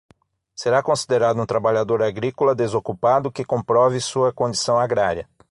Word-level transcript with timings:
Será 0.55 0.81
considerado 0.81 1.39
um 1.39 1.45
trabalhador 1.45 2.01
agrícola 2.01 2.55
desocupado 2.55 3.31
que 3.31 3.45
comprove 3.45 3.99
sua 4.01 4.33
condição 4.33 4.79
agrária. 4.79 5.29